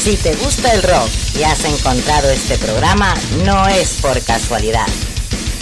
[0.00, 4.88] Si te gusta el rock y has encontrado este programa, no es por casualidad.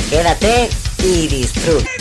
[0.08, 0.70] Quédate
[1.04, 1.97] y disfruta.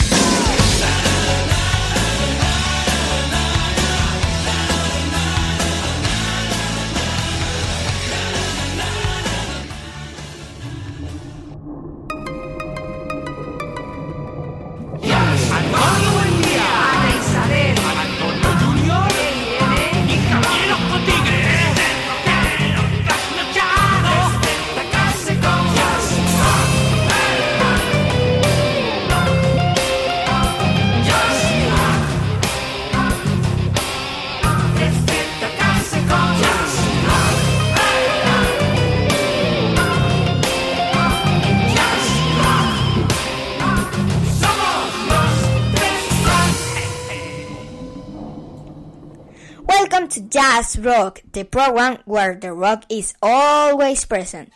[50.88, 54.50] Rock, the program where the rock is always present.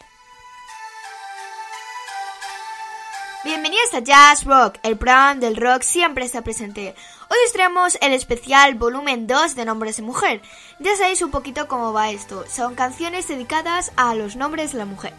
[3.45, 6.95] Bienvenidos a Jazz Rock, el programa del rock siempre está presente.
[7.29, 10.41] Hoy os traemos el especial volumen 2 de Nombres de Mujer.
[10.81, 12.47] Ya sabéis un poquito cómo va esto.
[12.49, 15.13] Son canciones dedicadas a los nombres de la mujer.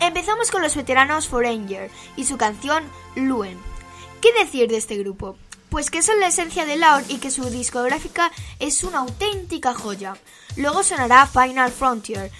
[0.00, 2.82] Empezamos con los veteranos Foreigner y su canción
[3.14, 3.60] Luen.
[4.22, 5.36] ¿Qué decir de este grupo?
[5.74, 8.30] Pues que son la esencia de Lawn y que su discográfica
[8.60, 10.16] es una auténtica joya.
[10.54, 12.30] Luego sonará Final Frontier,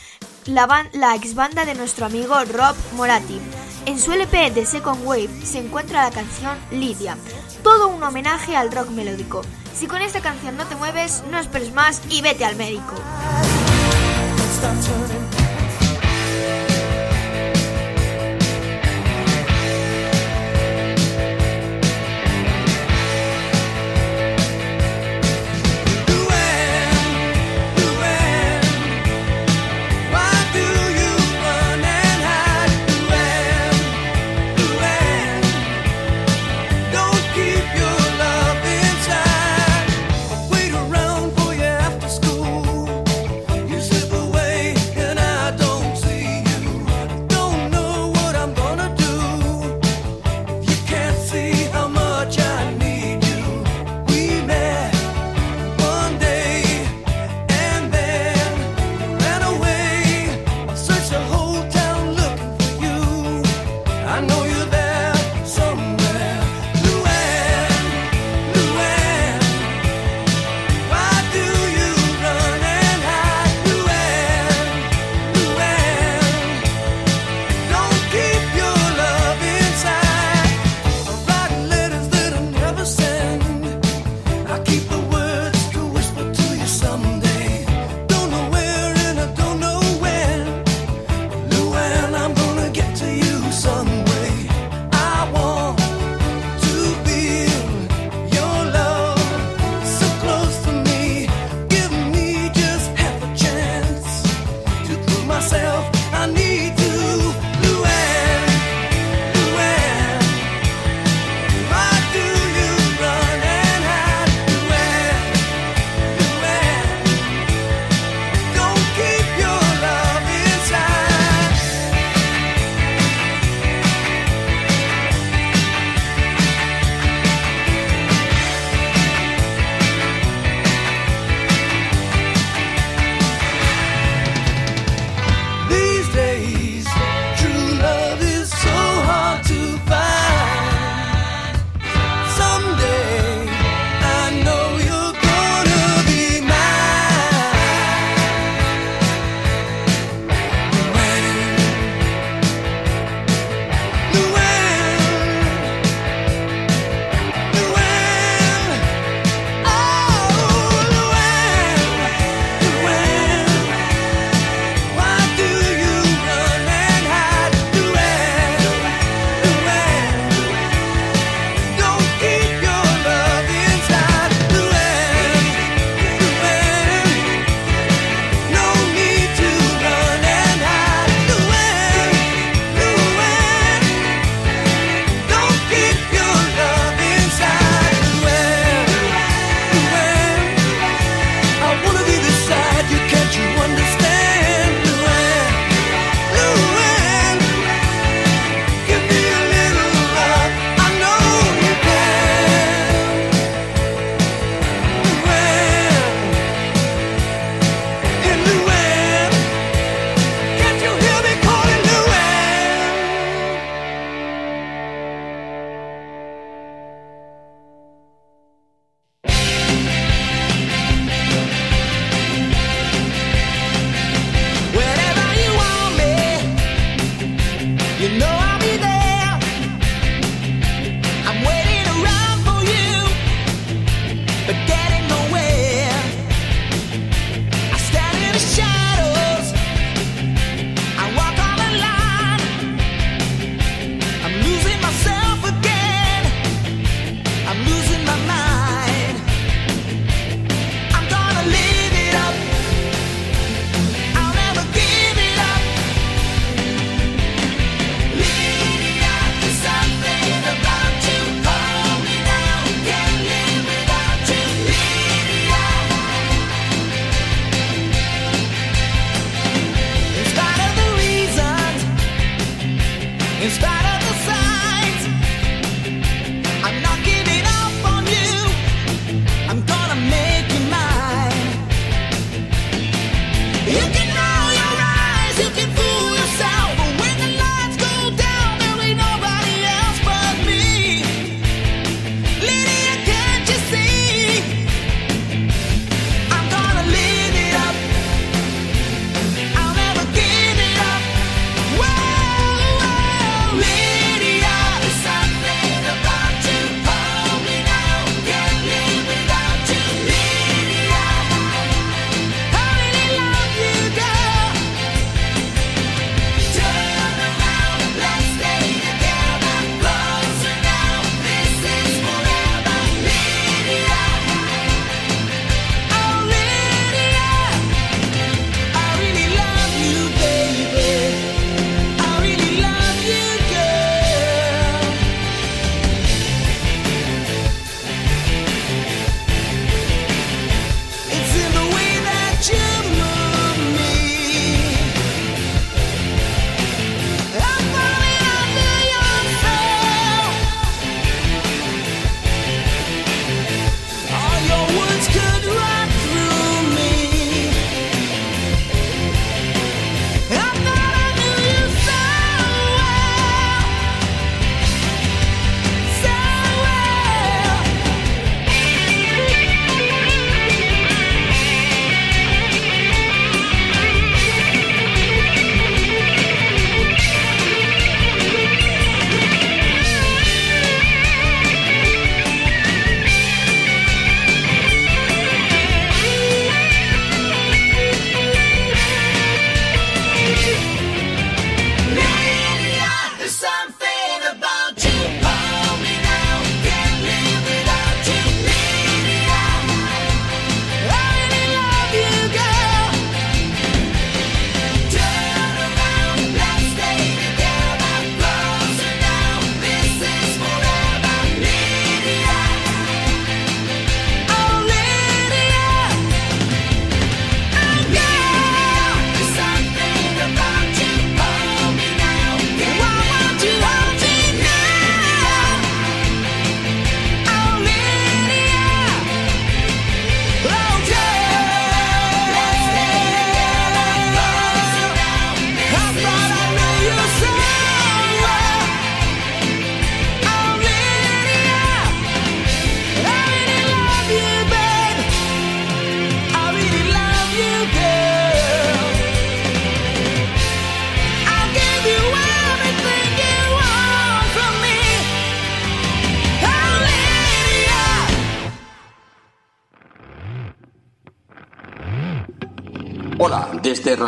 [0.47, 3.41] la, la ex banda de nuestro amigo Rob Moratti.
[3.87, 7.19] En su LP de Second Wave se encuentra la canción Lydia,
[7.65, 9.43] todo un homenaje al rock melódico.
[9.75, 12.95] Si con esta canción no te mueves, no esperes más y vete al médico.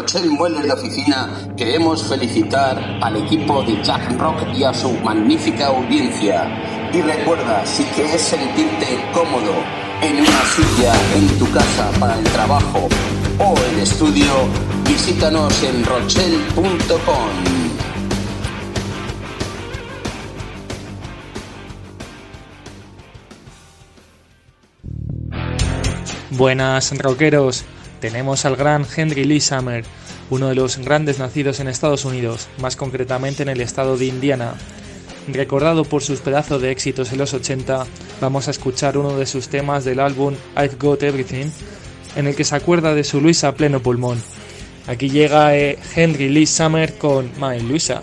[0.07, 5.67] Rochelle Mueller de Oficina, queremos felicitar al equipo de Jack Rock y a su magnífica
[5.67, 6.47] audiencia.
[6.93, 9.53] Y recuerda, si quieres sentirte cómodo
[10.03, 12.87] en una silla en tu casa para el trabajo
[13.41, 14.33] o el estudio,
[14.87, 16.77] visítanos en rochelle.com.
[26.31, 27.65] Buenas, rockeros
[28.07, 29.85] tenemos al gran Henry Lee Summer,
[30.31, 34.55] uno de los grandes nacidos en Estados Unidos, más concretamente en el estado de Indiana.
[35.27, 37.85] Recordado por sus pedazos de éxitos en los 80,
[38.21, 41.47] vamos a escuchar uno de sus temas del álbum I've Got Everything,
[42.15, 44.23] en el que se acuerda de su Luisa pleno pulmón.
[44.87, 48.03] Aquí llega eh, Henry Lee Summer con My Luisa.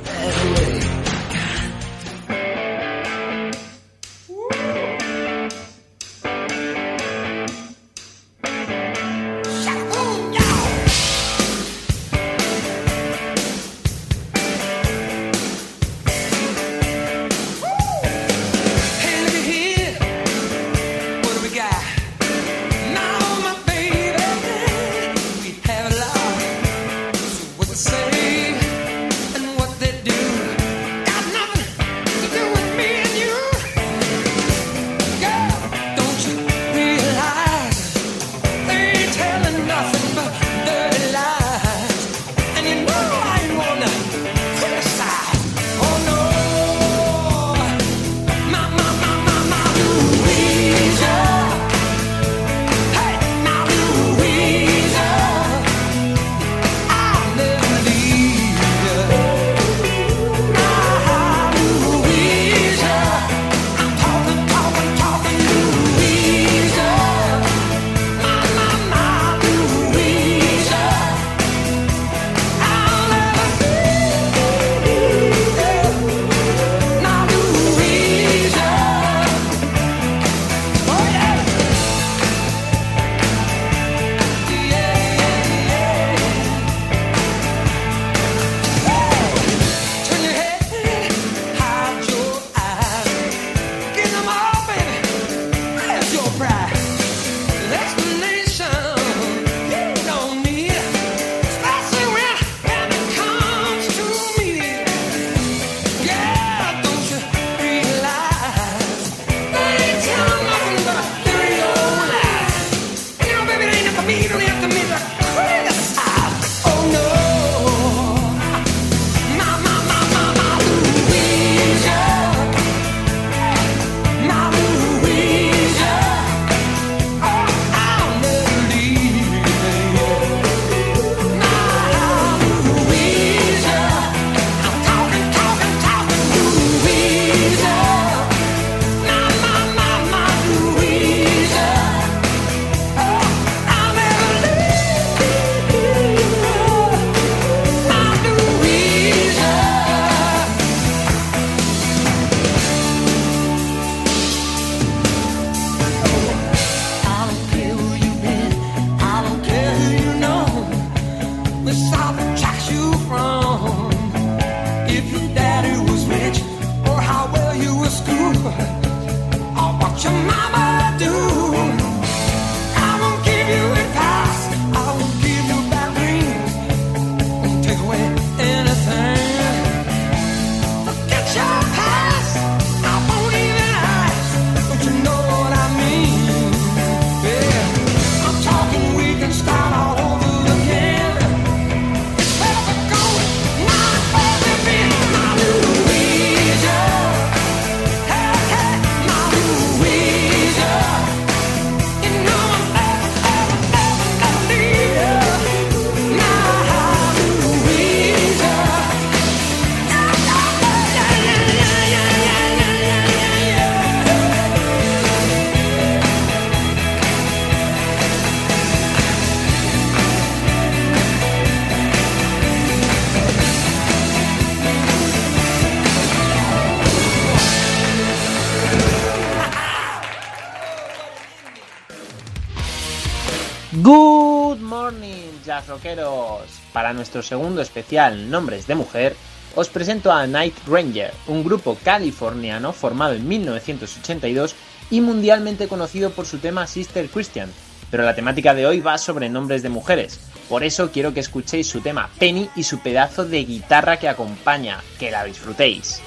[233.82, 236.44] Good morning, jazz rockeros.
[236.74, 239.16] Para nuestro segundo especial Nombres de Mujer,
[239.56, 244.56] os presento a Night Ranger, un grupo californiano formado en 1982
[244.92, 247.52] y mundialmente conocido por su tema Sister Christian.
[247.90, 251.68] Pero la temática de hoy va sobre nombres de mujeres, por eso quiero que escuchéis
[251.68, 256.00] su tema Penny y su pedazo de guitarra que acompaña, que la disfrutéis.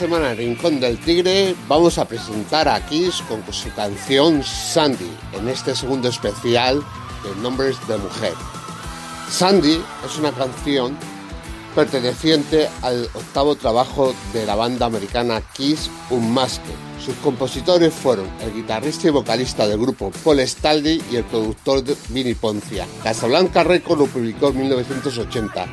[0.00, 5.76] semana Rincón del Tigre vamos a presentar a Kiss con su canción Sandy en este
[5.76, 6.82] segundo especial
[7.22, 8.32] de Nombres de Mujer.
[9.28, 10.96] Sandy es una canción
[11.74, 16.64] perteneciente al octavo trabajo de la banda americana Kiss Unmasked.
[17.04, 22.32] Sus compositores fueron el guitarrista y vocalista del grupo Paul Staldi y el productor Vinny
[22.32, 22.86] Poncia.
[23.04, 25.66] Casablanca Records lo publicó en 1980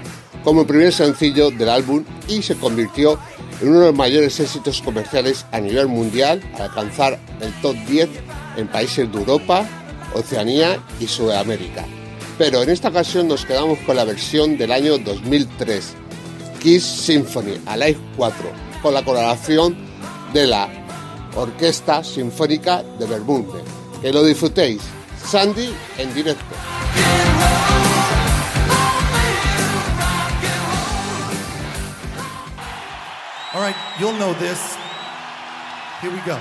[0.47, 5.45] como primer sencillo del álbum y se convirtió en uno de los mayores éxitos comerciales
[5.51, 8.09] a nivel mundial al alcanzar el top 10
[8.57, 9.65] en países de Europa,
[10.13, 11.85] Oceanía y Sudamérica.
[12.37, 15.95] Pero en esta ocasión nos quedamos con la versión del año 2003,
[16.61, 19.75] Kiss Symphony Alive 4, con la colaboración
[20.33, 20.69] de la
[21.35, 23.63] Orquesta Sinfónica de Bermude.
[24.01, 24.81] Que lo disfrutéis.
[25.25, 26.55] Sandy en directo.
[33.57, 34.77] All right, you'll know this.
[35.99, 36.39] Here we go.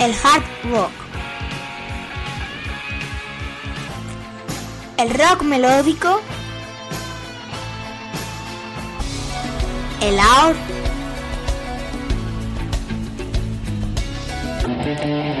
[0.00, 0.90] El hard rock,
[4.96, 6.22] el rock melódico,
[10.00, 10.56] el out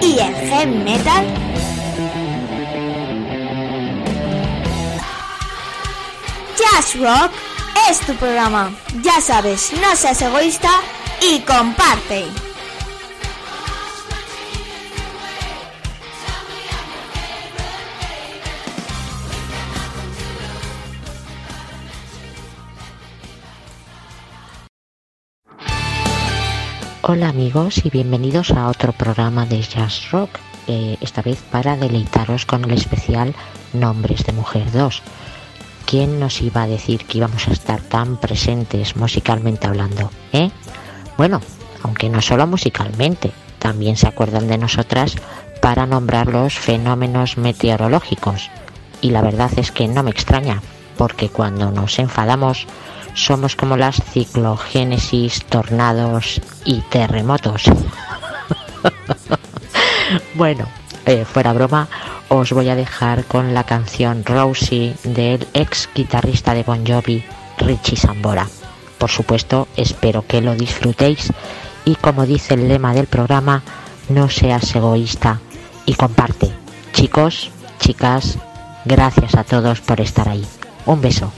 [0.02, 1.26] y el heavy metal,
[6.58, 7.32] Jazz Rock
[7.90, 8.70] es tu programa.
[9.02, 10.70] Ya sabes, no seas egoísta
[11.22, 12.49] y comparte.
[27.12, 30.30] Hola amigos y bienvenidos a otro programa de Jazz Rock,
[30.68, 33.34] esta vez para deleitaros con el especial
[33.72, 35.02] Nombres de Mujer 2.
[35.86, 40.12] ¿Quién nos iba a decir que íbamos a estar tan presentes musicalmente hablando?
[40.32, 40.52] ¿Eh?
[41.16, 41.40] Bueno,
[41.82, 45.16] aunque no solo musicalmente, también se acuerdan de nosotras
[45.60, 48.52] para nombrar los fenómenos meteorológicos.
[49.00, 50.62] Y la verdad es que no me extraña,
[50.96, 52.68] porque cuando nos enfadamos
[53.14, 57.64] somos como las ciclogénesis, tornados y terremotos.
[60.34, 60.66] bueno,
[61.06, 61.88] eh, fuera broma,
[62.28, 67.24] os voy a dejar con la canción Rosie del ex guitarrista de Bon Jovi,
[67.58, 68.46] Richie Sambora.
[68.98, 71.32] Por supuesto, espero que lo disfrutéis
[71.84, 73.62] y como dice el lema del programa,
[74.08, 75.40] no seas egoísta
[75.86, 76.52] y comparte.
[76.92, 78.38] Chicos, chicas,
[78.84, 80.46] gracias a todos por estar ahí.
[80.86, 81.32] Un beso.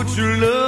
[0.00, 0.59] Put love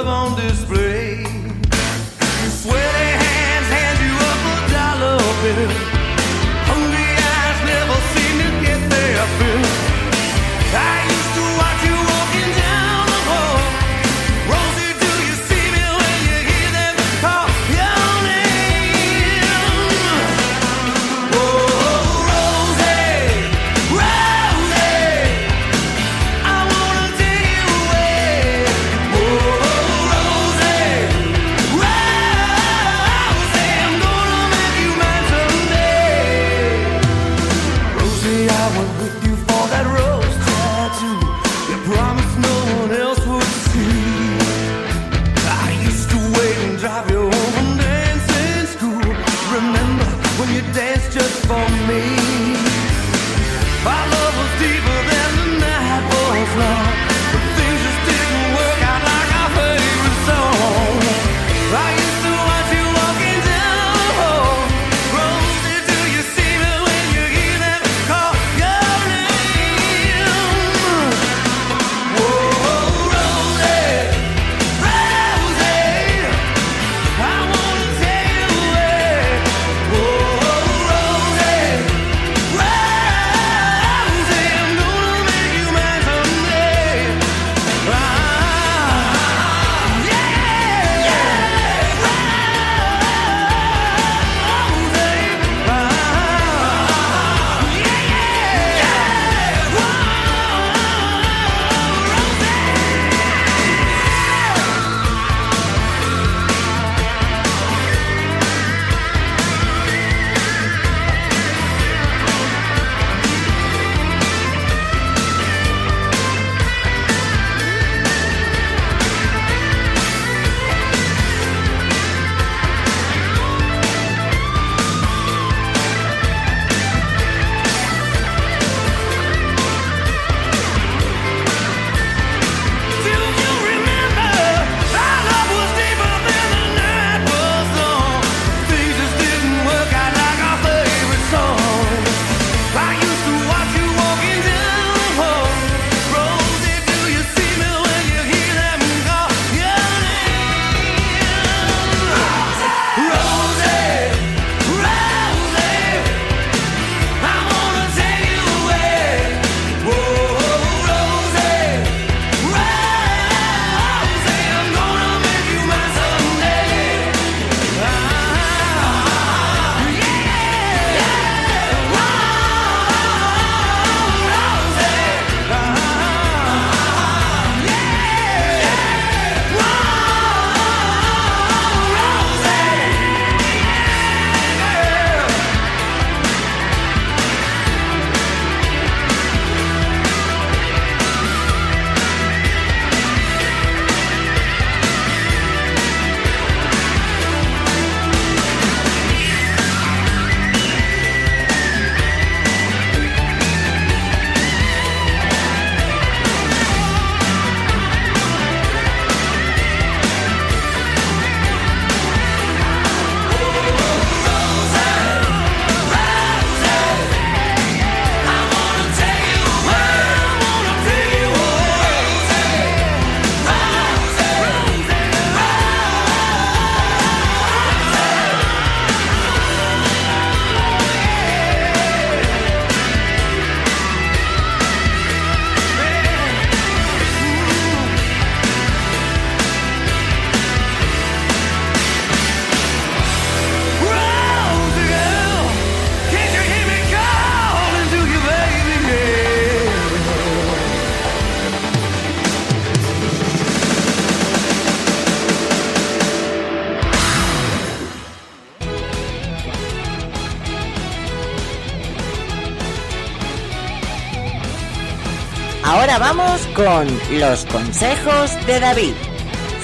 [266.63, 266.87] con
[267.19, 268.93] los consejos de David.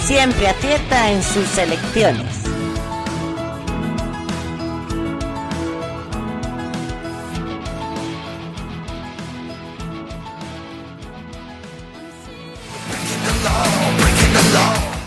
[0.01, 2.25] Siempre acierta en sus elecciones.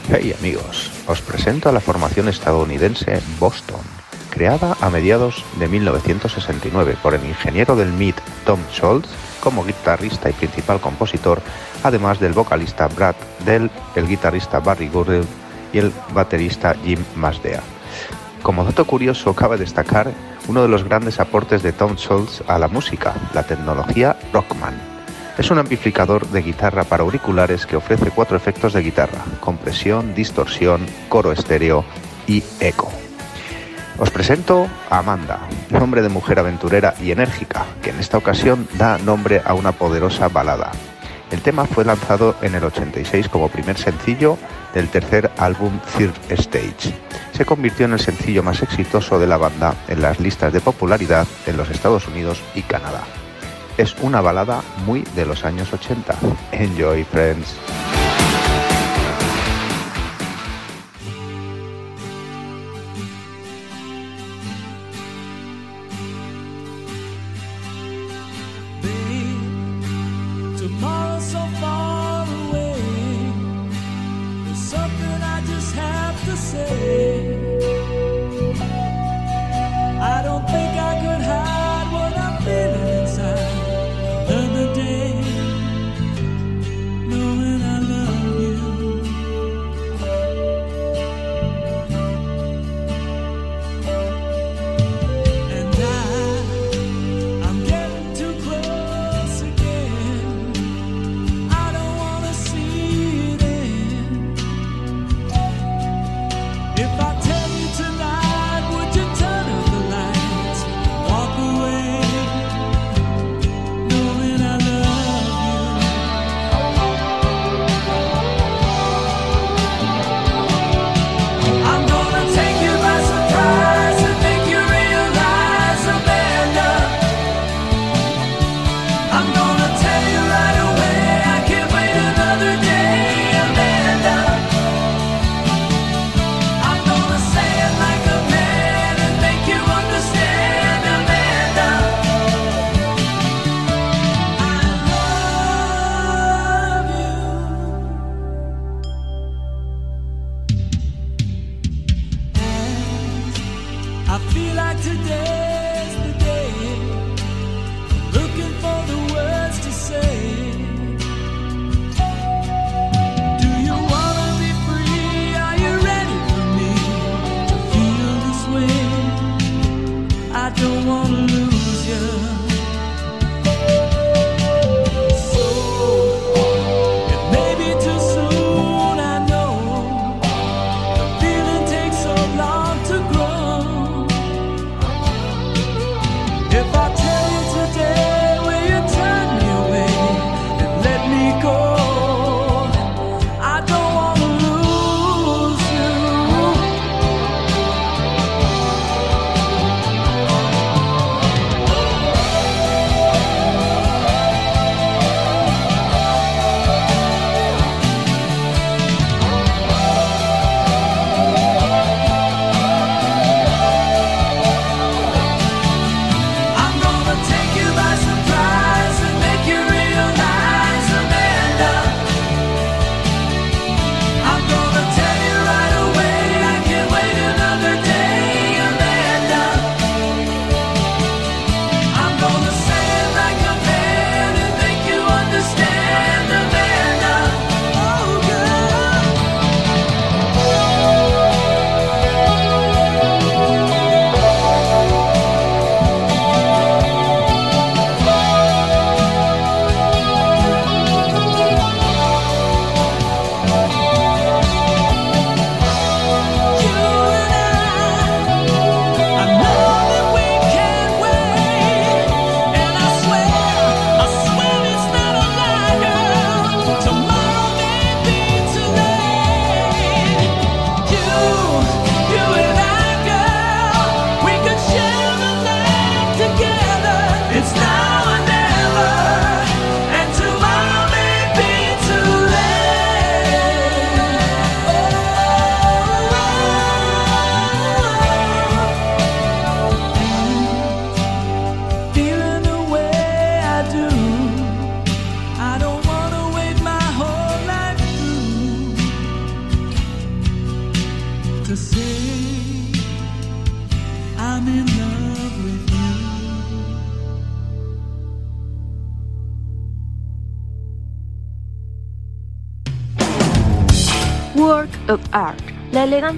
[0.08, 3.80] Hey amigos, os presento a la formación estadounidense Boston,
[4.30, 9.10] creada a mediados de 1969 por el ingeniero del MIT Tom Schultz
[9.42, 11.42] como guitarrista y principal compositor,
[11.82, 15.26] además del vocalista Brad Dell, el guitarrista Barry Goodell
[15.72, 17.62] y el baterista Jim Masdea.
[18.42, 20.12] Como dato curioso, cabe destacar
[20.48, 24.80] uno de los grandes aportes de Tom Schultz a la música, la tecnología Rockman.
[25.38, 30.86] Es un amplificador de guitarra para auriculares que ofrece cuatro efectos de guitarra, compresión, distorsión,
[31.08, 31.84] coro estéreo
[32.26, 33.01] y eco.
[34.02, 35.38] Os presento a Amanda,
[35.70, 40.26] nombre de mujer aventurera y enérgica, que en esta ocasión da nombre a una poderosa
[40.26, 40.72] balada.
[41.30, 44.38] El tema fue lanzado en el 86 como primer sencillo
[44.74, 46.92] del tercer álbum Third Stage.
[47.32, 51.28] Se convirtió en el sencillo más exitoso de la banda en las listas de popularidad
[51.46, 53.04] en los Estados Unidos y Canadá.
[53.76, 56.16] Es una balada muy de los años 80.
[56.50, 57.54] Enjoy, friends.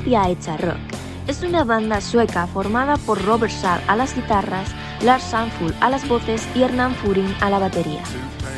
[0.05, 0.79] Elegancia hecha rock.
[1.27, 4.69] Es una banda sueca formada por Robert Saal a las guitarras,
[5.03, 8.03] Lars Sandful a las voces y Hernán Furin a la batería.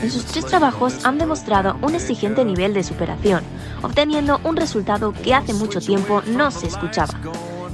[0.03, 3.43] En sus tres trabajos han demostrado un exigente nivel de superación,
[3.83, 7.15] obteniendo un resultado que hace mucho tiempo no se escuchaba.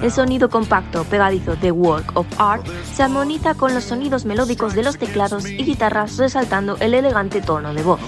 [0.00, 4.82] El sonido compacto pegadizo de Work of Art se armoniza con los sonidos melódicos de
[4.82, 8.00] los teclados y guitarras resaltando el elegante tono de voz.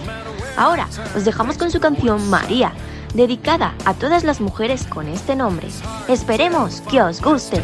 [0.56, 0.86] Ahora
[1.16, 2.72] os dejamos con su canción María,
[3.14, 5.68] dedicada a todas las mujeres con este nombre.
[6.08, 7.62] Esperemos que os guste.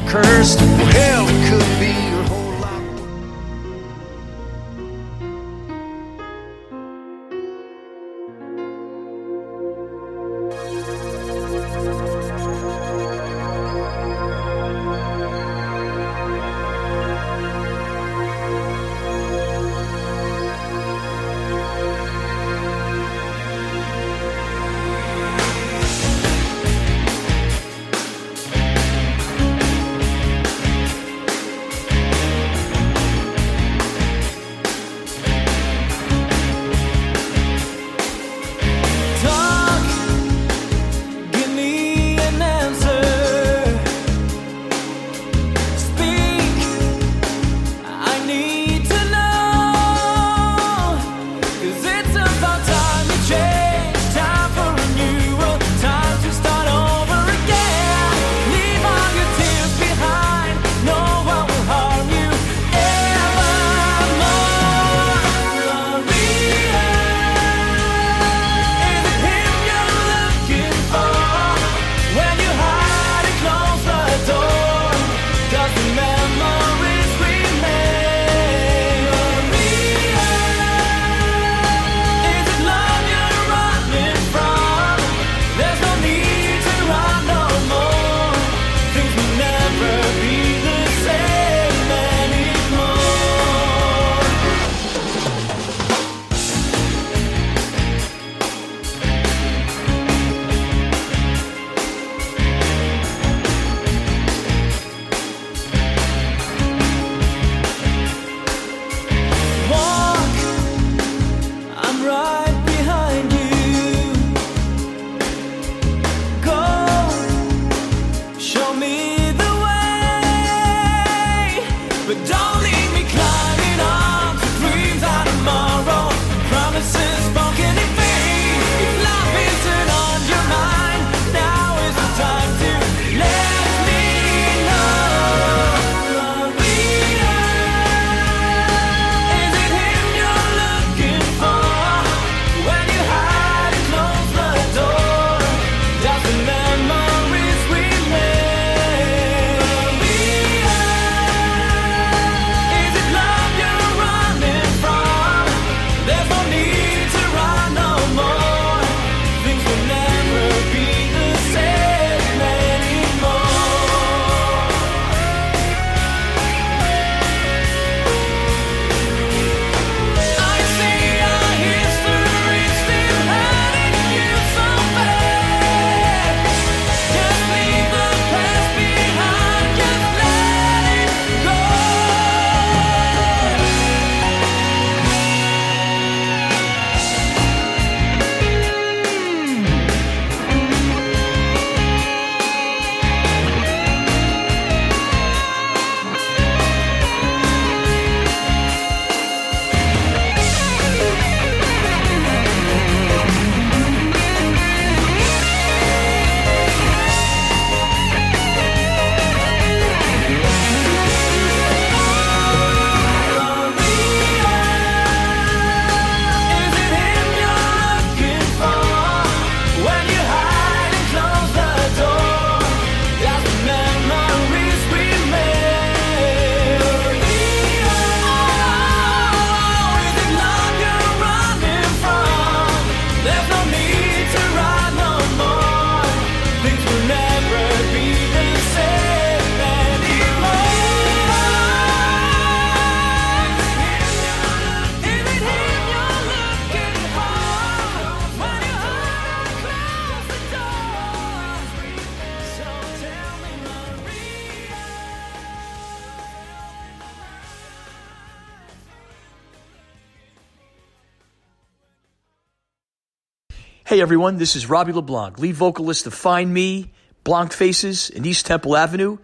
[264.00, 266.90] Everyone, this is Robbie LeBlanc, lead vocalist of Find Me,
[267.22, 269.18] Blanc Faces, and East Temple Avenue.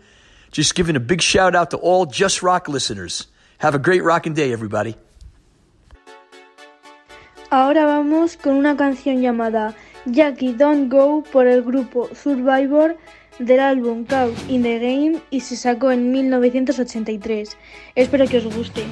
[0.52, 3.26] Just giving a big shout out to all Just Rock listeners.
[3.56, 4.94] Have a great rocking day, everybody.
[7.50, 9.74] Ahora vamos con una canción llamada
[10.04, 12.98] Jackie Don't Go por el grupo Survivor
[13.38, 17.56] del álbum Caught in the Game y se sacó en 1983.
[17.94, 18.84] Espero que os guste.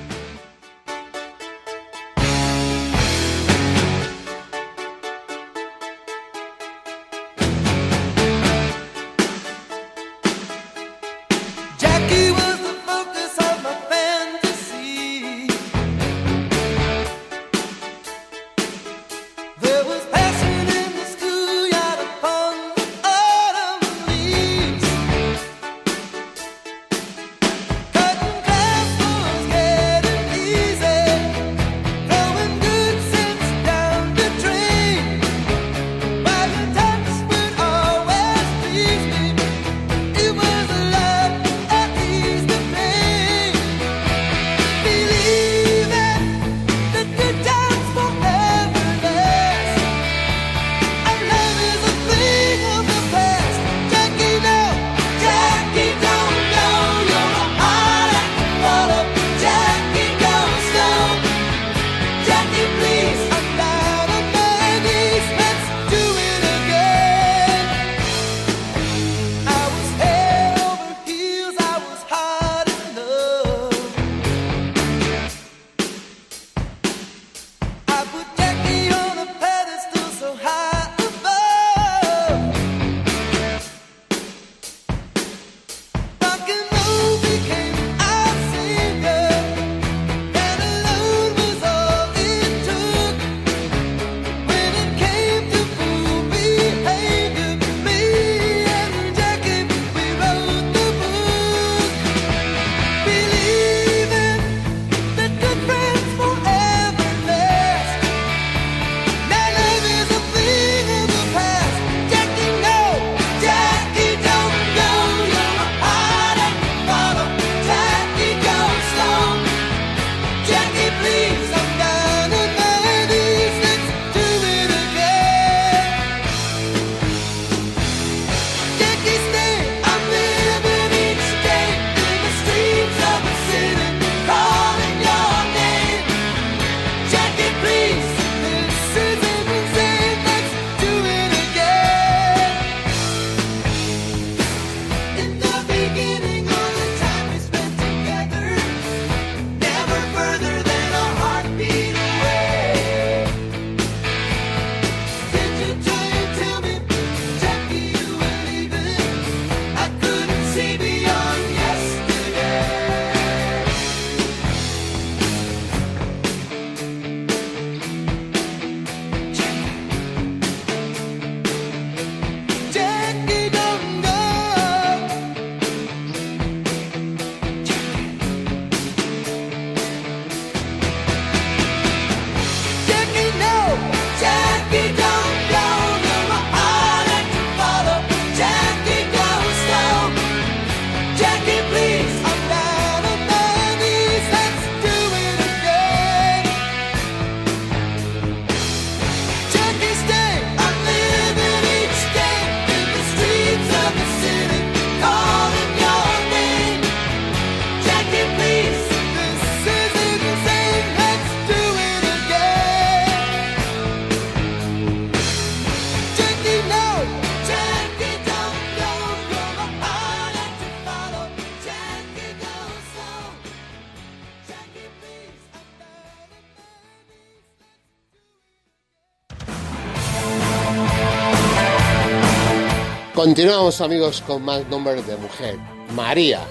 [233.25, 235.57] Continuamos amigos con más nombres de mujer.
[235.95, 236.43] María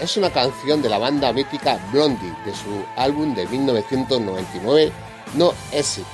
[0.00, 4.92] es una canción de la banda mítica Blondie de su álbum de 1999
[5.34, 6.04] No Exit.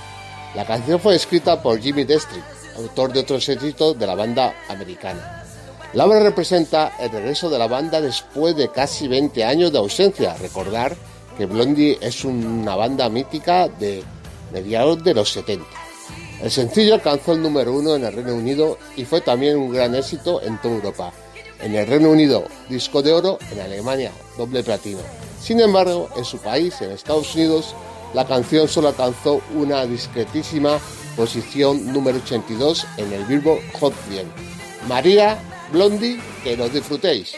[0.54, 2.42] La canción fue escrita por Jimmy Destri,
[2.78, 5.44] autor de otros éxitos de la banda americana.
[5.92, 10.34] La obra representa el regreso de la banda después de casi 20 años de ausencia.
[10.38, 10.96] Recordar
[11.36, 14.02] que Blondie es una banda mítica de
[14.54, 15.77] mediados de los 70.
[16.42, 19.94] El sencillo alcanzó el número uno en el Reino Unido y fue también un gran
[19.94, 21.12] éxito en toda Europa.
[21.60, 25.00] En el Reino Unido, disco de oro, en Alemania, doble platino.
[25.40, 27.74] Sin embargo, en su país, en Estados Unidos,
[28.14, 30.78] la canción solo alcanzó una discretísima
[31.16, 34.26] posición número 82 en el Billboard Hot 100.
[34.86, 35.38] María
[35.72, 37.34] Blondie, que nos disfrutéis.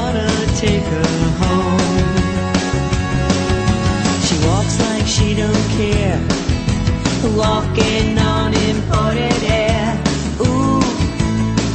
[0.00, 1.80] wanna take her home.
[4.26, 6.20] She walks like she don't care,
[7.42, 9.88] walking on imported air.
[10.46, 10.82] Ooh,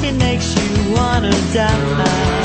[0.08, 2.45] it makes you wanna die.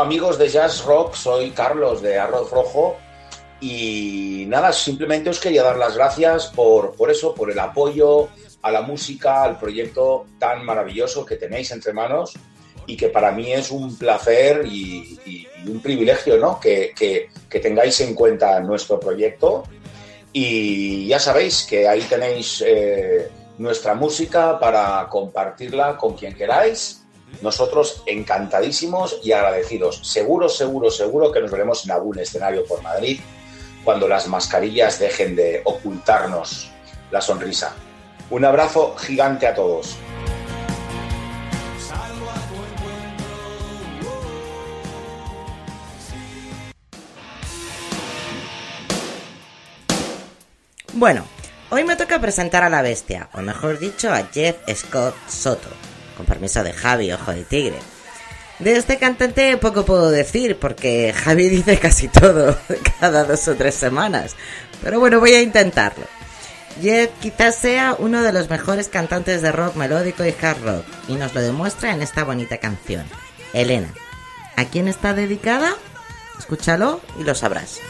[0.00, 2.96] Amigos de Jazz Rock, soy Carlos de Arroz Rojo
[3.60, 8.28] y nada, simplemente os quería dar las gracias por, por eso, por el apoyo
[8.62, 12.32] a la música, al proyecto tan maravilloso que tenéis entre manos
[12.86, 16.58] y que para mí es un placer y, un privilegio ¿no?
[16.58, 19.64] Que, que, tengáis en cuenta nuestro proyecto.
[20.32, 23.28] Y ya sabéis que ahí tenéis eh,
[23.58, 26.99] nuestra música para compartirla con quien queráis
[27.42, 30.00] nosotros encantadísimos y agradecidos.
[30.02, 33.20] Seguro, seguro, seguro que nos veremos en algún escenario por Madrid
[33.84, 36.70] cuando las mascarillas dejen de ocultarnos
[37.10, 37.74] la sonrisa.
[38.30, 39.96] Un abrazo gigante a todos.
[50.92, 51.24] Bueno,
[51.70, 55.89] hoy me toca presentar a la bestia, o mejor dicho, a Jeff Scott Soto
[56.20, 57.78] con permiso de Javi, ojo de tigre.
[58.58, 62.58] De este cantante poco puedo decir porque Javi dice casi todo
[63.00, 64.36] cada dos o tres semanas.
[64.82, 66.04] Pero bueno, voy a intentarlo.
[66.82, 71.14] Jet quizás sea uno de los mejores cantantes de rock melódico y hard rock y
[71.14, 73.06] nos lo demuestra en esta bonita canción.
[73.54, 73.88] Elena.
[74.56, 75.74] ¿A quién está dedicada?
[76.38, 77.80] Escúchalo y lo sabrás.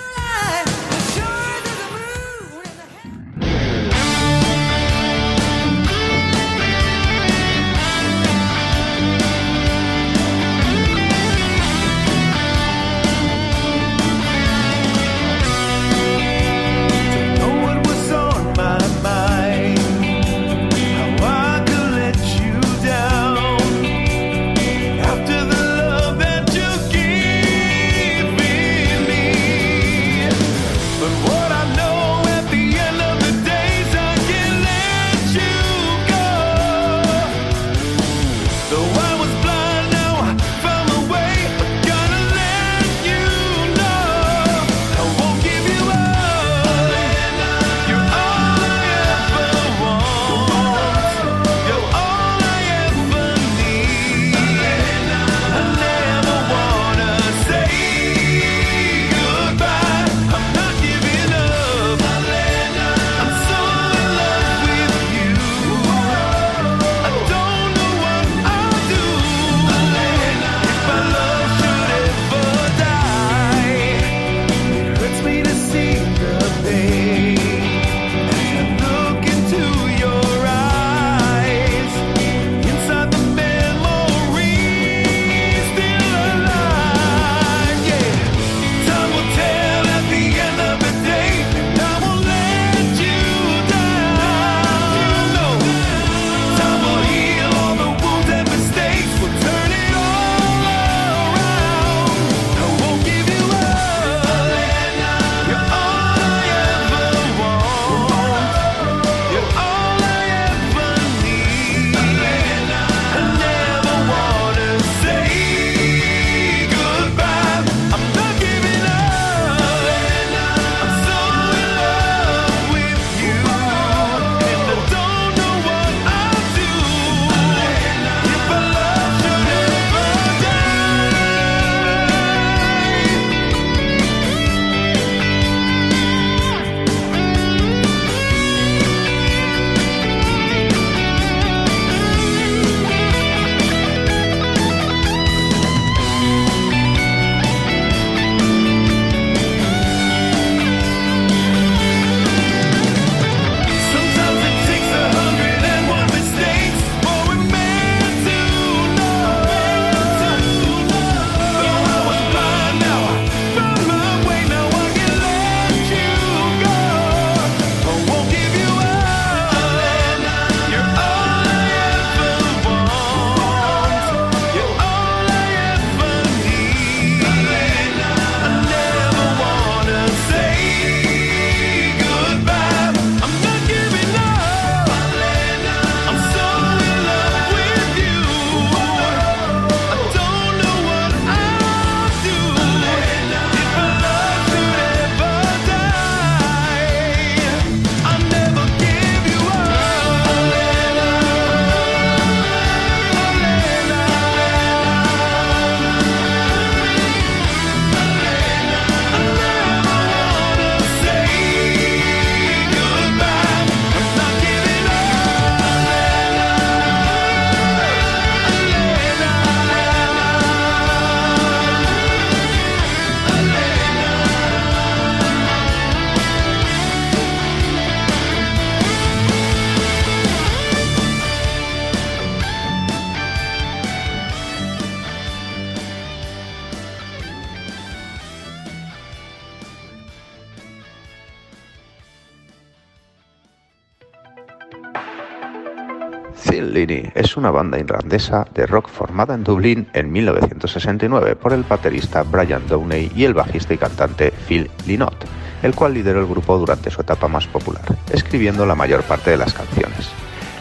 [247.41, 253.11] una banda irlandesa de rock formada en Dublín en 1969 por el baterista Brian Downey
[253.17, 255.25] y el bajista y cantante Phil Lynott,
[255.63, 257.83] el cual lideró el grupo durante su etapa más popular,
[258.13, 260.11] escribiendo la mayor parte de las canciones.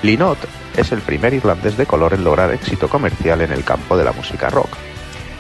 [0.04, 0.40] Lynott
[0.78, 4.14] es el primer irlandés de color en lograr éxito comercial en el campo de la
[4.14, 4.70] música rock,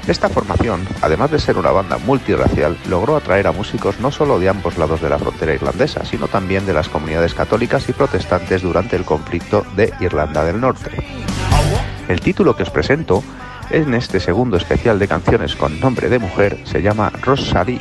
[0.09, 4.49] esta formación, además de ser una banda multirracial, logró atraer a músicos no solo de
[4.49, 8.95] ambos lados de la frontera irlandesa, sino también de las comunidades católicas y protestantes durante
[8.95, 10.89] el conflicto de Irlanda del Norte.
[12.07, 13.23] El título que os presento
[13.69, 17.79] en este segundo especial de canciones con nombre de mujer se llama Rosalie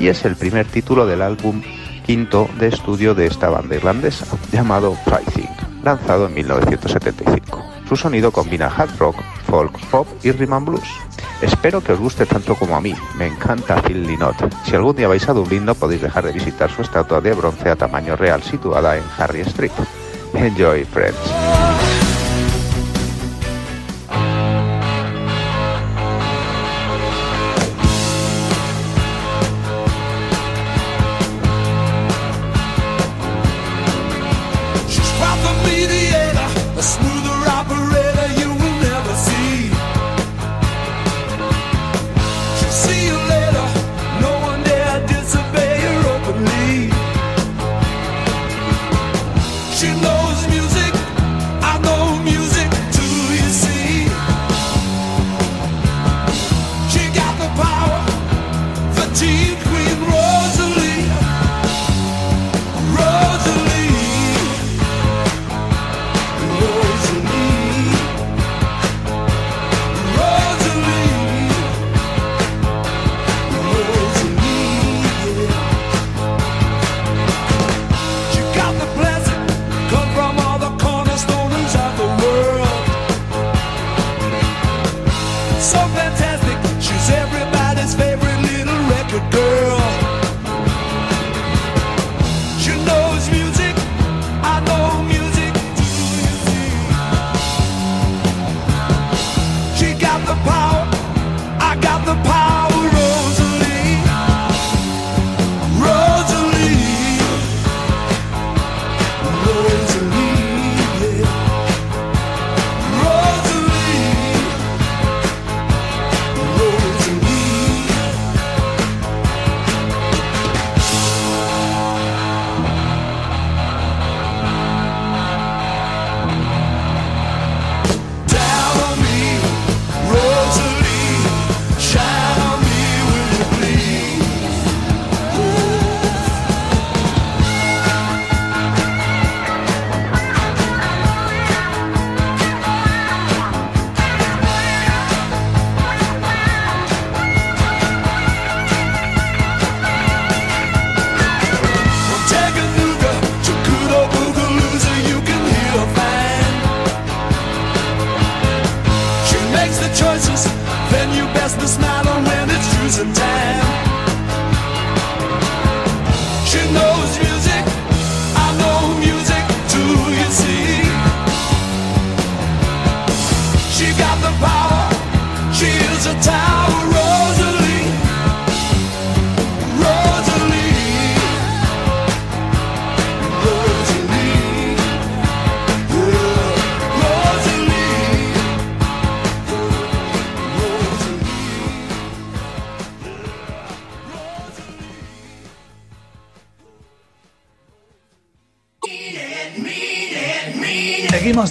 [0.00, 1.60] y es el primer título del álbum
[2.06, 5.50] quinto de estudio de esta banda irlandesa, llamado Fighting,
[5.84, 7.62] lanzado en 1975.
[7.86, 9.16] Su sonido combina hard rock,
[9.46, 10.88] folk, pop y rhythm and blues.
[11.40, 14.36] Espero que os guste tanto como a mí, me encanta Phil Lynott.
[14.64, 17.68] Si algún día vais a Dublín no podéis dejar de visitar su estatua de bronce
[17.68, 19.72] a tamaño real situada en Harry Street.
[20.34, 21.85] Enjoy, friends.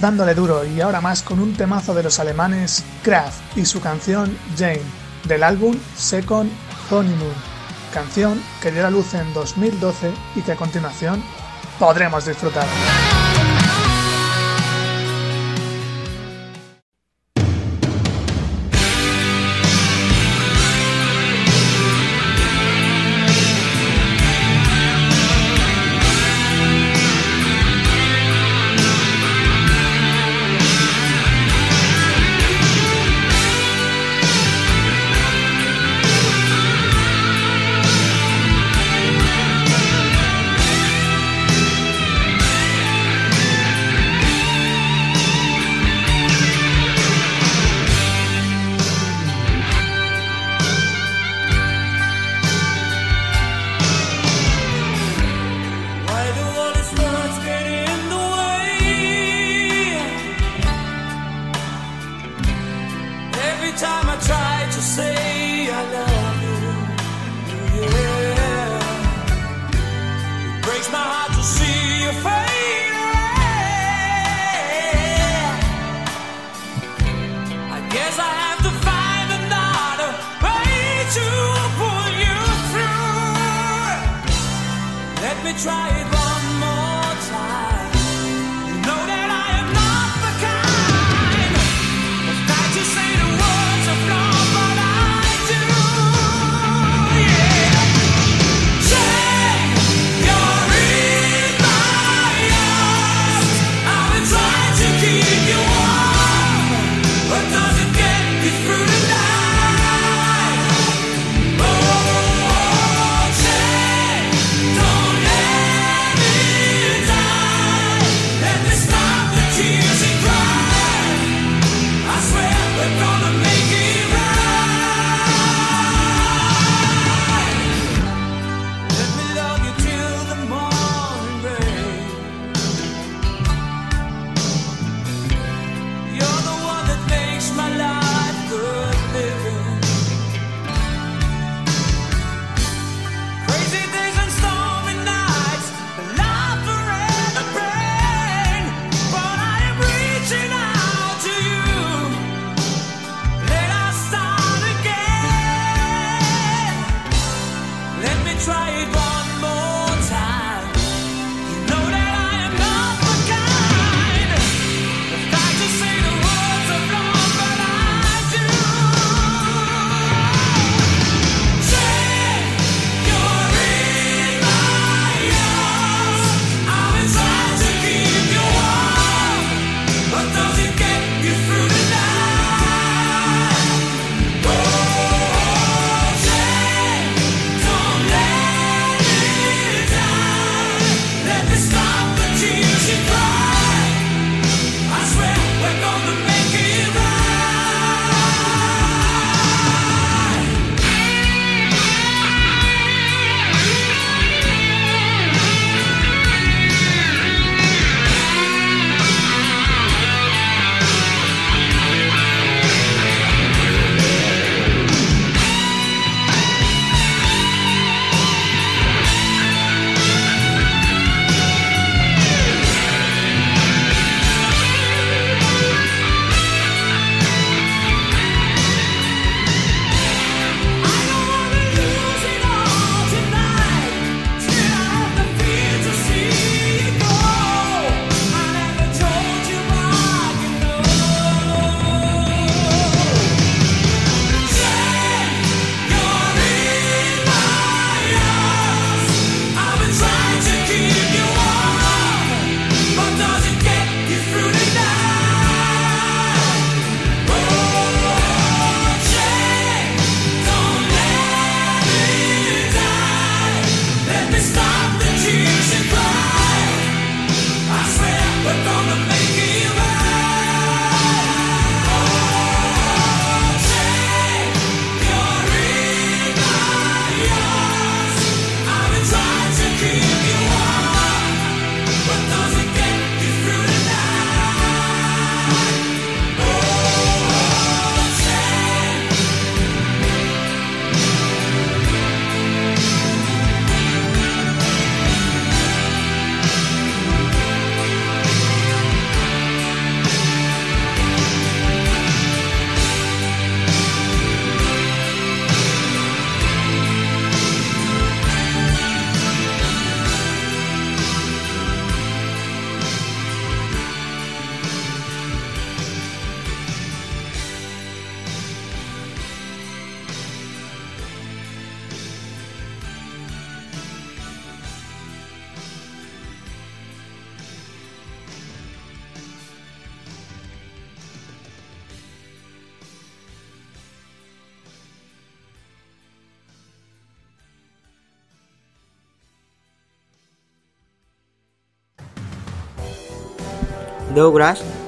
[0.05, 4.37] Dándole duro y ahora más con un temazo de los alemanes Kraft y su canción
[4.55, 4.83] Jane
[5.27, 6.51] del álbum Second
[6.91, 7.33] Honeymoon,
[7.91, 11.23] canción que dio la luz en 2012 y que a continuación
[11.79, 12.67] podremos disfrutar.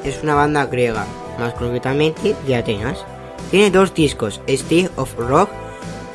[0.04, 1.06] Es una banda griega,
[1.40, 3.00] más concretamente de Atenas.
[3.50, 5.50] Tiene dos discos, State of Rock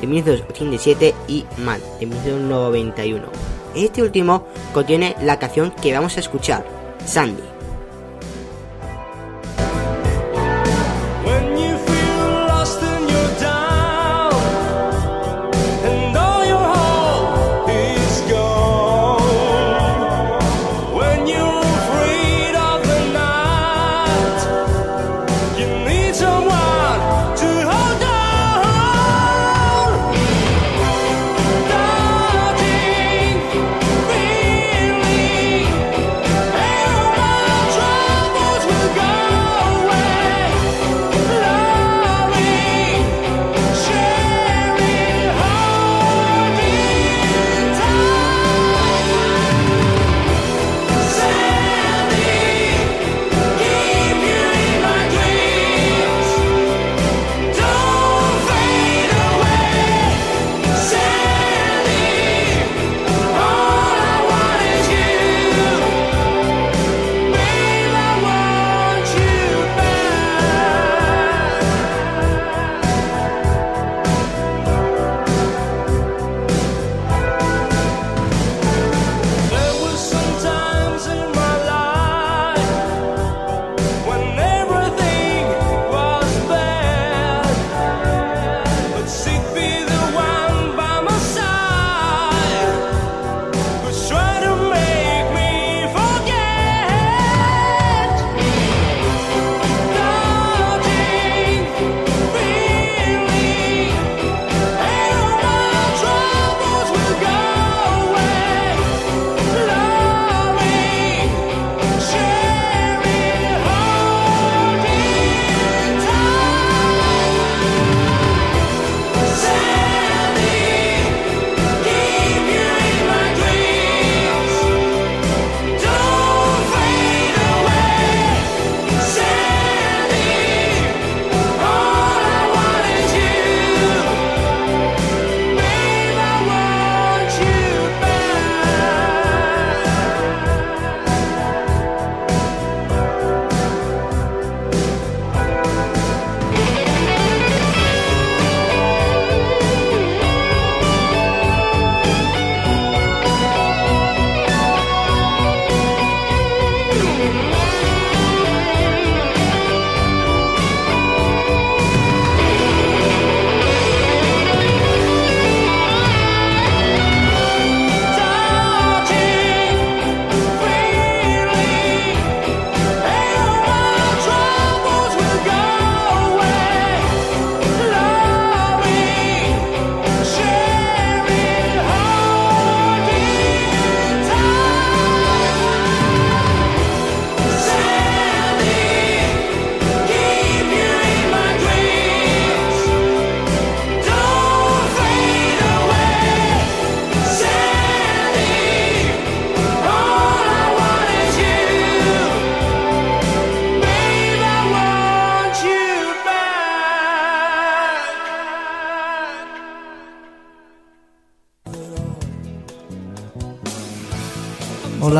[0.01, 3.25] de 1987 y Man de 1991.
[3.73, 6.63] Este último contiene la canción que vamos a escuchar,
[7.05, 7.52] Sandy.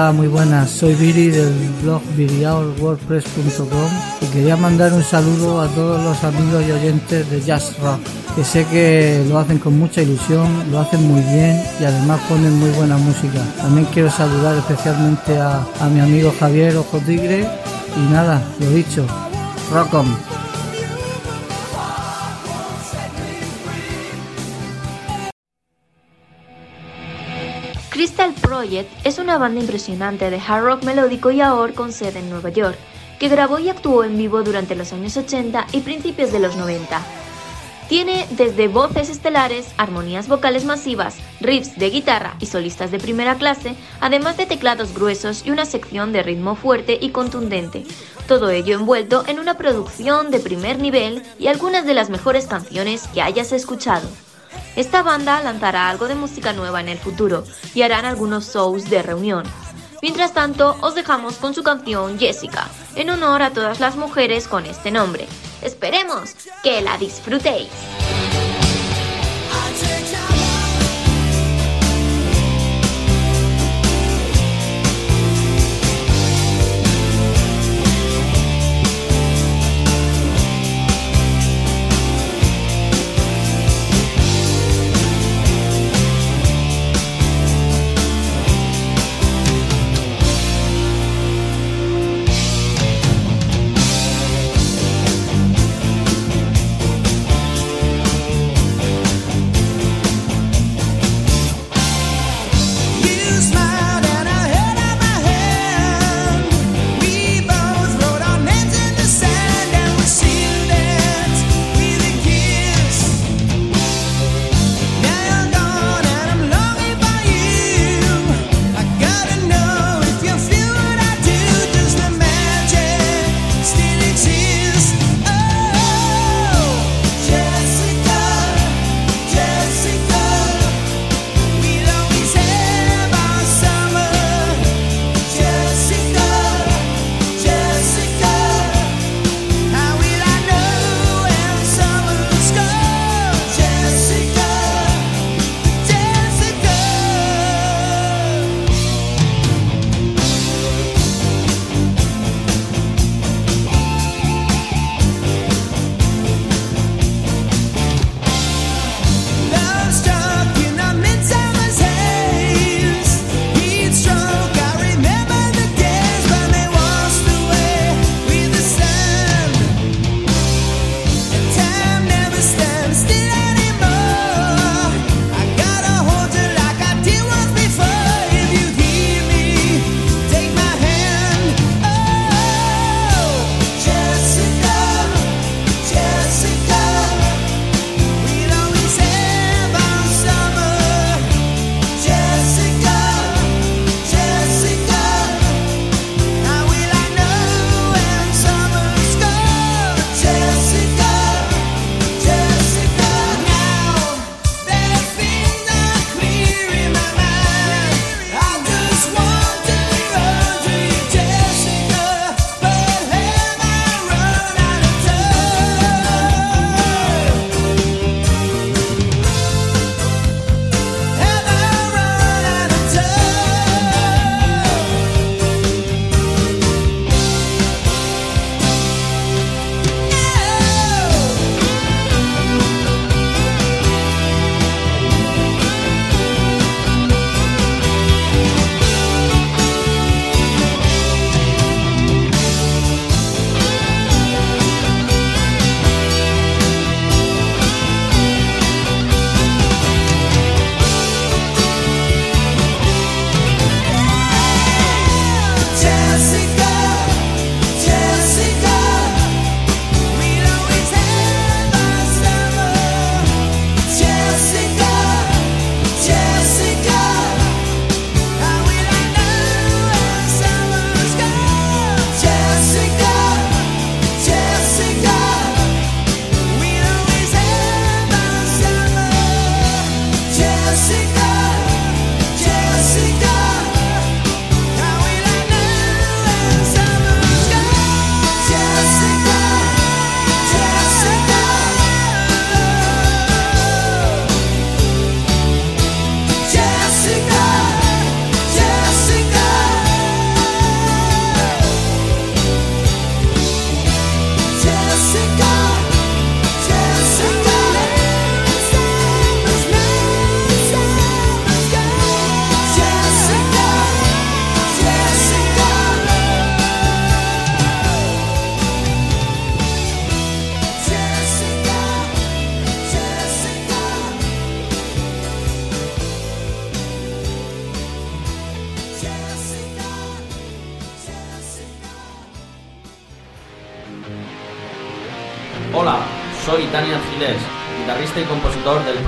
[0.03, 0.69] Hola, muy buenas.
[0.69, 3.89] Soy Viri del blog viriaolwordpress.com
[4.19, 8.01] y quería mandar un saludo a todos los amigos y oyentes de Jazz Rock,
[8.35, 12.59] que sé que lo hacen con mucha ilusión, lo hacen muy bien y además ponen
[12.59, 13.39] muy buena música.
[13.55, 17.47] También quiero saludar especialmente a, a mi amigo Javier Ojo Tigre
[17.95, 19.05] y nada, lo dicho,
[19.71, 20.32] rock on.
[29.03, 32.77] Es una banda impresionante de hard rock melódico y ahora con sede en Nueva York,
[33.19, 37.01] que grabó y actuó en vivo durante los años 80 y principios de los 90.
[37.89, 43.75] Tiene desde voces estelares, armonías vocales masivas, riffs de guitarra y solistas de primera clase,
[43.99, 47.83] además de teclados gruesos y una sección de ritmo fuerte y contundente.
[48.27, 53.07] Todo ello envuelto en una producción de primer nivel y algunas de las mejores canciones
[53.13, 54.07] que hayas escuchado.
[54.75, 57.43] Esta banda lanzará algo de música nueva en el futuro
[57.73, 59.43] y harán algunos shows de reunión.
[60.01, 64.65] Mientras tanto, os dejamos con su canción Jessica, en honor a todas las mujeres con
[64.65, 65.27] este nombre.
[65.61, 67.69] Esperemos que la disfrutéis.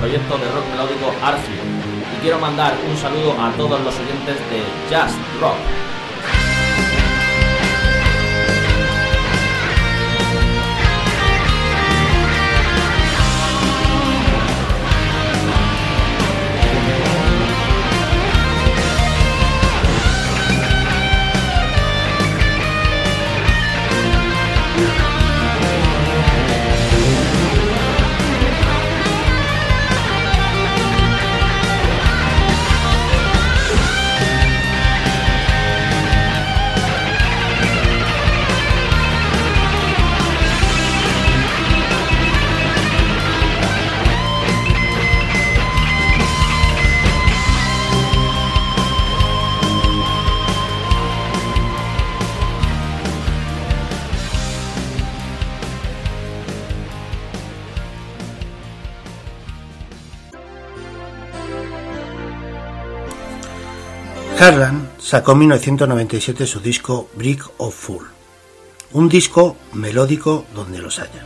[0.06, 1.62] proyecto de rock melódico Arfio.
[2.16, 5.85] Y quiero mandar un saludo a todos los oyentes de Just Rock.
[65.06, 68.08] sacó en 1997 su disco Brick of Fool,
[68.90, 71.24] un disco melódico donde los haya.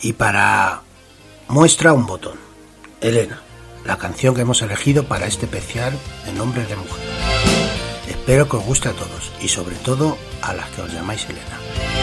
[0.00, 0.82] Y para
[1.48, 2.38] muestra un botón,
[3.00, 3.42] Elena,
[3.84, 7.04] la canción que hemos elegido para este especial de nombre de mujer.
[8.06, 12.01] Espero que os guste a todos y sobre todo a las que os llamáis Elena.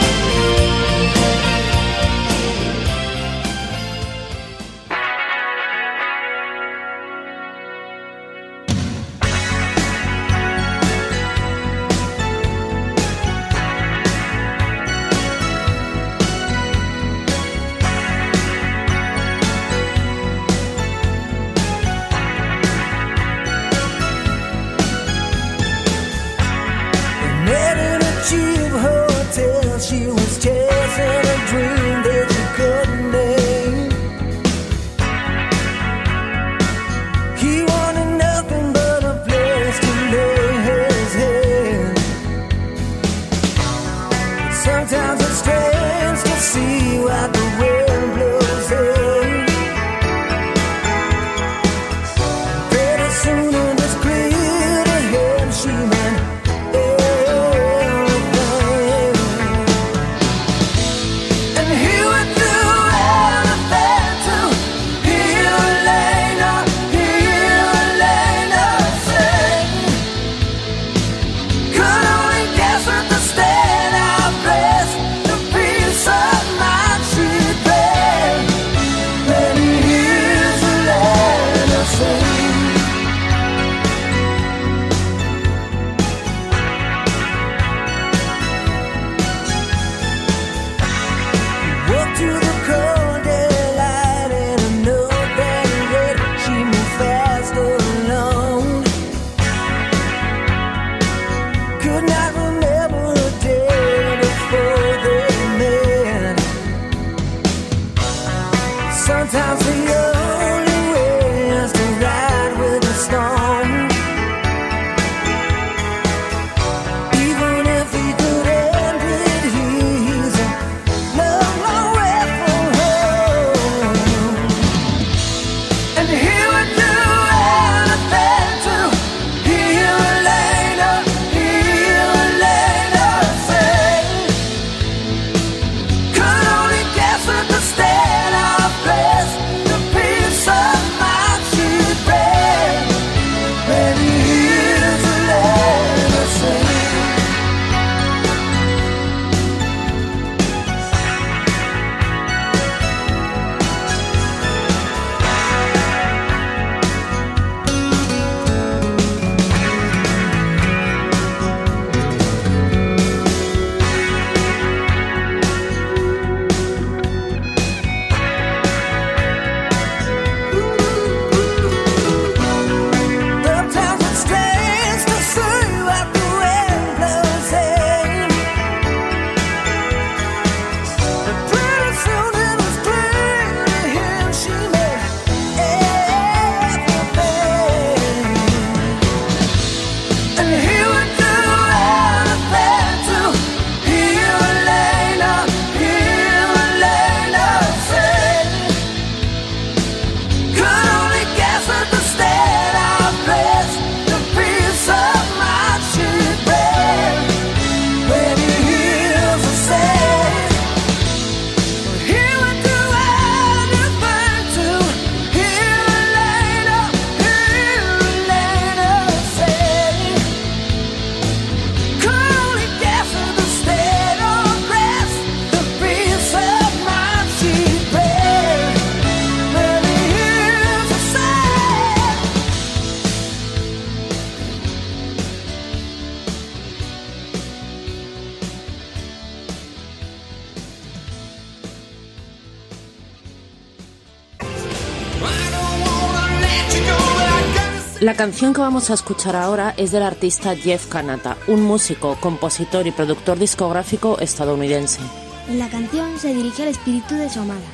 [248.20, 252.90] Canción que vamos a escuchar ahora es del artista Jeff Kanata, un músico, compositor y
[252.90, 255.00] productor discográfico estadounidense.
[255.48, 257.64] En la canción se dirige al espíritu de su amada,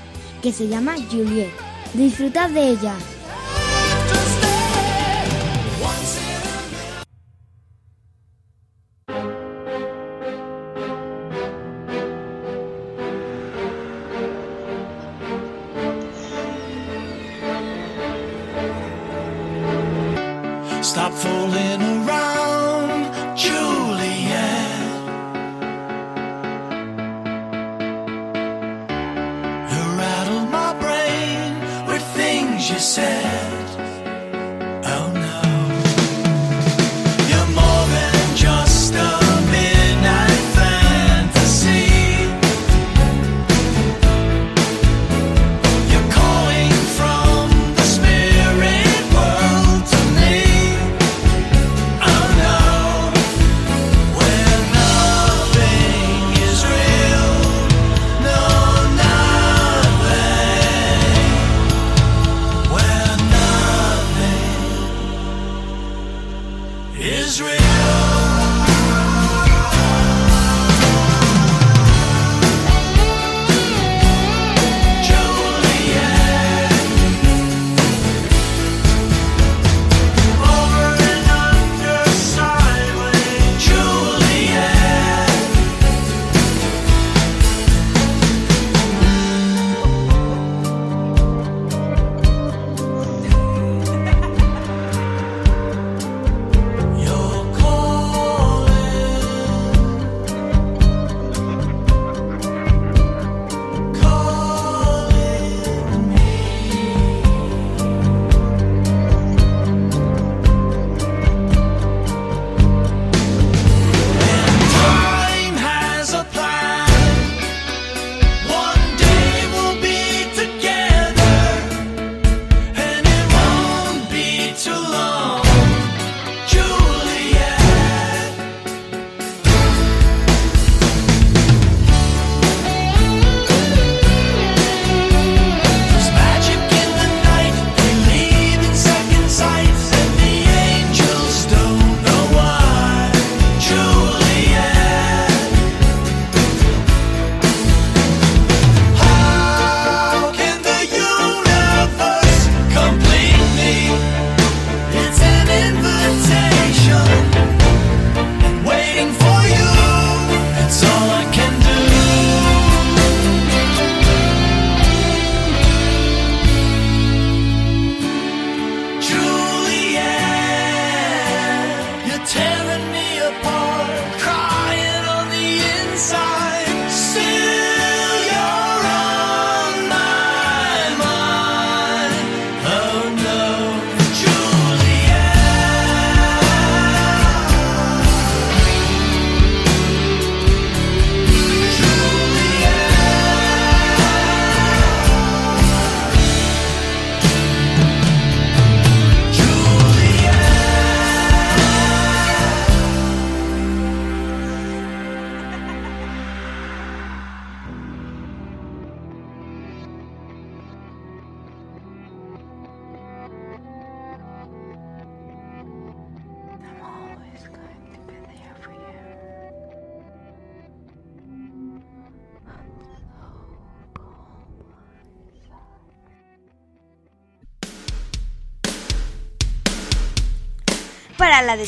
[0.42, 1.50] que se llama Juliet.
[1.94, 2.94] Disfrutad de ella.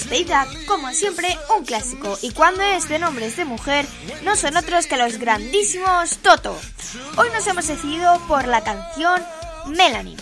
[0.03, 2.17] Despedida, como siempre, un clásico.
[2.23, 3.85] Y cuando es de nombres de mujer,
[4.23, 6.57] no son otros que los grandísimos Toto.
[7.17, 9.21] Hoy nos hemos decidido por la canción
[9.67, 10.17] Melanie.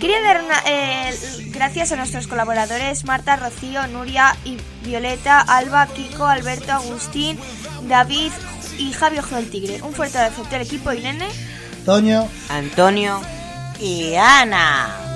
[0.00, 1.16] Quería dar una- eh,
[1.52, 7.38] gracias a nuestros colaboradores Marta, Rocío, Nuria y Violeta, Alba, Kiko, Alberto, Agustín,
[7.82, 8.32] David
[8.78, 9.80] y Javi Ojo del Tigre.
[9.82, 11.28] Un fuerte abrazo al equipo Irene.
[11.86, 13.20] Toño, Antonio
[13.78, 15.09] y Ana.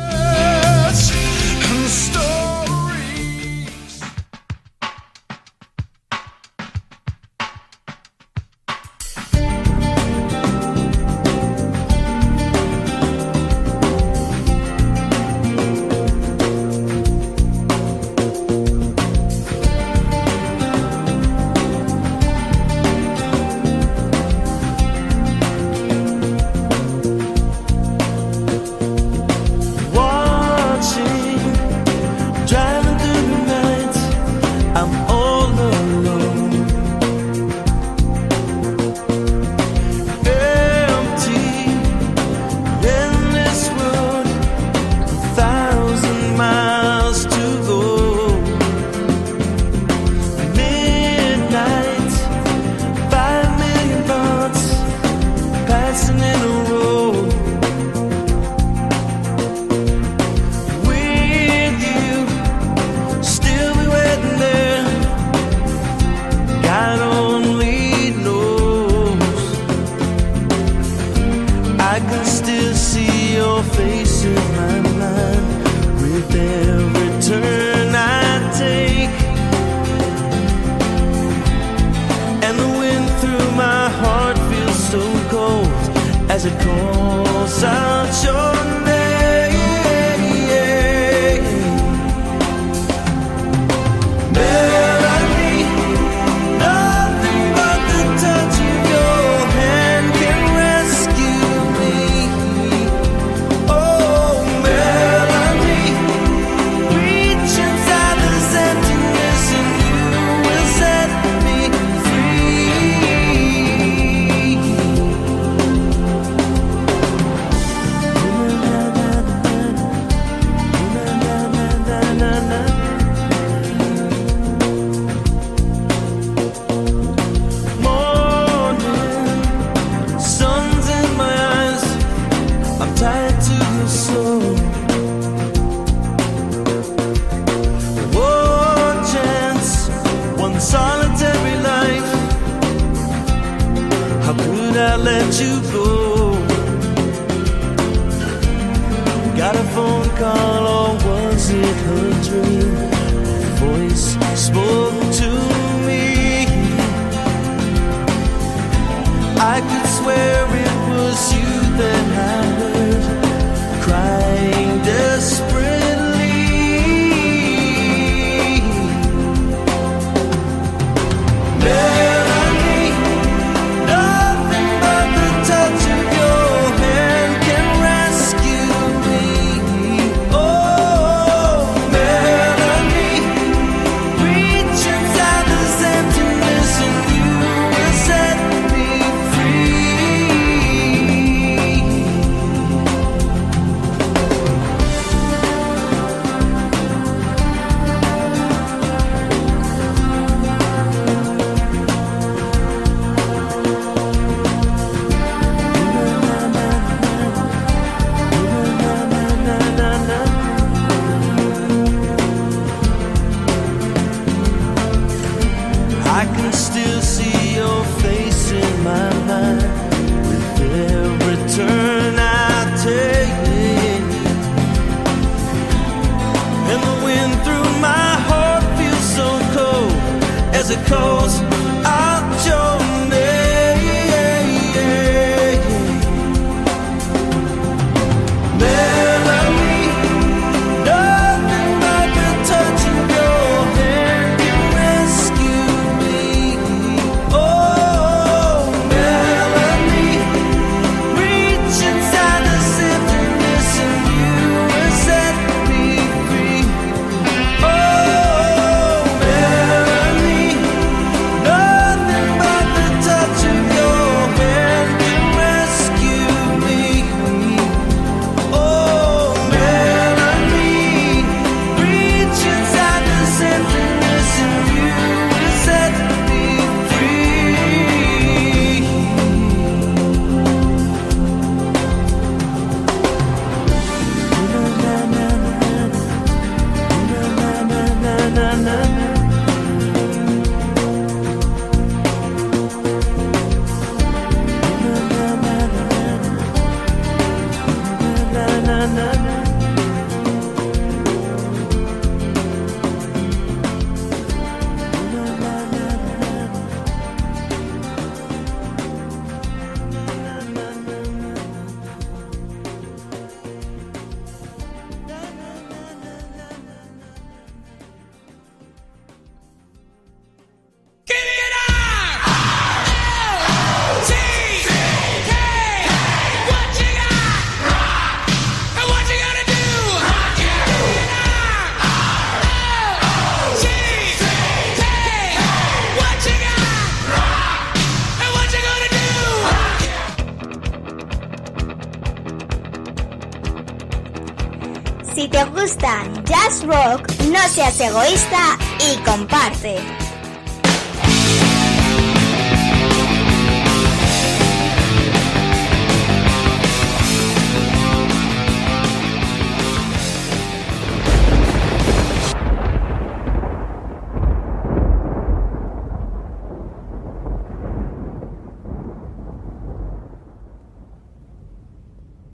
[347.81, 349.94] Egoísta y comparte.